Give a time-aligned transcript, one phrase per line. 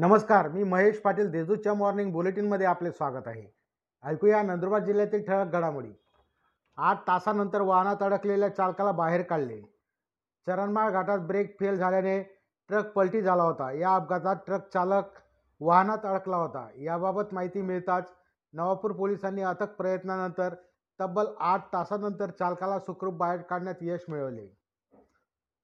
[0.00, 3.42] नमस्कार मी महेश पाटील देजूच्या मॉर्निंग बुलेटिनमध्ये आपले स्वागत आहे.
[4.04, 5.90] ऐकूया नंदुरबार जिल्ह्यातील ठळक घडामोडी.
[6.76, 9.60] आठ तासानंतर वाहनात अडकलेल्या चालकाला बाहेर काढले.
[10.46, 12.22] चरणमाळ घाटात ब्रेक फेल झाल्याने
[12.68, 13.70] ट्रक पलटी झाला होता.
[13.72, 15.04] या अपघातात ट्रक चालक
[15.60, 16.66] वाहनात अडकला होता.
[16.76, 18.12] याबाबत माहिती मिळताच
[18.52, 20.54] नवापूर पोलिसांनी अथक प्रयत्नानंतर
[21.00, 24.46] तब्बल आठ तासानंतर चालकाला सुखरूप बाहेर काढण्यात यश मिळवले.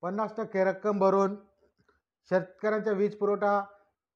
[0.03, 1.37] पन्नास टक्के रक्कम भरून
[2.31, 3.63] शेतकऱ्यांचा वीज पुरवठा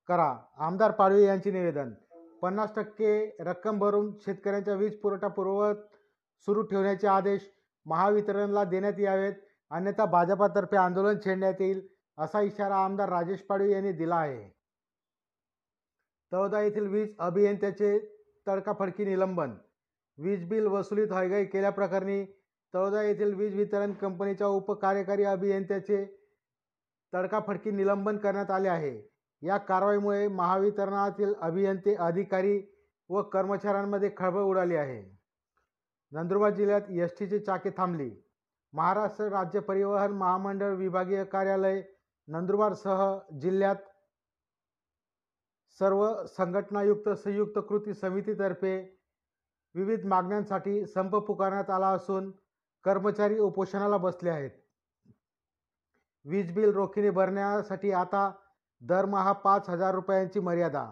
[0.09, 0.35] करा.
[0.57, 1.91] आमदार पाडवी यांचे निवेदन.
[2.43, 5.77] पन्नास टक्के रक्कम भरून शेतकऱ्यांचा वीज पुरवठा पूर्ववत
[6.47, 7.49] सुरू ठेवण्याचे आदेश
[7.87, 9.33] महावितरणला देण्यात यावेत.
[9.71, 11.87] अन्यथा भाजपातर्फे आंदोलन छेडण्यात येईल
[12.19, 14.49] असा इशारा आमदार राजेश पाडवी यांनी दिला आहे.
[16.33, 17.99] तळोदा येथील वीज अभियंत्याचे
[18.47, 19.55] तडकाफडकी निलंबन.
[20.19, 22.25] वीज बिल वसुलीत हयगाई केल्याप्रकरणी
[22.75, 26.05] तळोदा येथील वीज वितरण कंपनीच्या उपकार्यकारी अभियंत्याचे
[27.13, 29.18] तडकाफडकी निलंबन करण्यात आले आहे.
[29.43, 32.61] या कारवाईमुळे महावितरणातील अभियंते अधिकारी
[33.11, 35.03] व कर्मचाऱ्यांमध्ये खळबळ उडाली आहे.
[36.13, 38.11] नंदुरबार जिल्ह्यात एस टीची चाके थांबली.
[38.73, 41.83] महाराष्ट्र राज्य परिवहन महामंडळ विभागीय कार्यालय
[42.29, 43.77] नंदुरबारसह जिल्ह्यात
[45.81, 48.77] सर्व संघटनायुक्त संयुक्त कृती समितीतर्फे
[49.75, 52.31] विविध मागण्यांसाठी संप पुकारण्यात आला असून
[52.85, 54.51] कर्मचारी उपोषणाला बसले आहेत.
[56.25, 58.31] वीज बिल रोखीने भरण्यासाठी आता
[58.83, 60.87] दरमहा पाच हजार रुपयांची मर्यादा.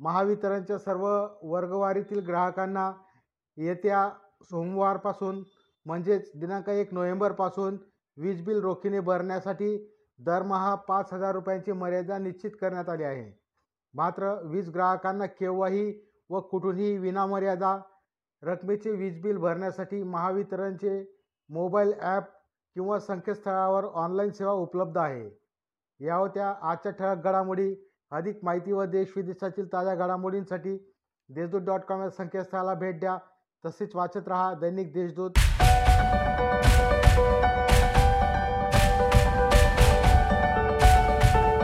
[0.00, 1.06] महावितरणच्या सर्व
[1.42, 2.92] वर्गवारीतील ग्राहकांना
[3.56, 4.08] येत्या
[4.42, 5.42] सोमवारपासून
[5.86, 7.76] म्हणजेच दिनांक एक नोव्हेंबरपासून
[8.16, 9.76] वीज बिल रोखीने भरण्यासाठी
[10.18, 13.30] दरमहा पाच हजार रुपयांची मर्यादा निश्चित करण्यात आली आहे.
[13.94, 15.92] मात्र वीज ग्राहकांना केव्हाही
[16.30, 17.78] व कुठूनही विनामर्यादा
[18.42, 21.02] रकमेचे वीज बिल भरण्यासाठी महावितरणचे
[21.50, 22.28] मोबाईल ॲप
[22.76, 25.41] किंवा संकेतस्थळावर ऑनलाईन सेवा उपलब्ध आहे.
[26.02, 26.54] या होत्या.
[26.62, 27.74] आजच्या ठळक घडामोडी.
[28.10, 30.76] अधिक माहिती व देश विदेशातील ताज्या घडामोडींसाठी
[31.28, 33.18] देशदूत डॉट कॉम या संकेतस्थळाला भेट द्या.
[33.66, 35.30] तसेच वाचत रहा दैनिक देशदूत.